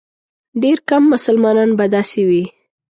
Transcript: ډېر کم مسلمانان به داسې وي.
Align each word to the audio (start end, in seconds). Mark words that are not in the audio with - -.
ډېر 0.63 0.77
کم 0.89 1.03
مسلمانان 1.13 1.69
به 1.77 1.85
داسې 1.95 2.21
وي. 2.29 2.43